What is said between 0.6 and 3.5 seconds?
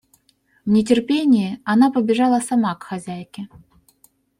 В нетерпении она побежала сама к хозяйке.